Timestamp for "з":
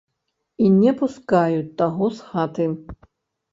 2.17-2.33